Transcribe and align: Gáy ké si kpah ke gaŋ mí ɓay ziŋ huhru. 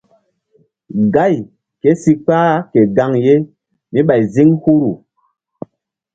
Gáy 1.13 1.35
ké 1.81 1.89
si 2.01 2.11
kpah 2.23 2.51
ke 2.71 2.79
gaŋ 2.95 3.11
mí 3.91 3.99
ɓay 4.07 4.21
ziŋ 4.33 4.49
huhru. 4.61 4.91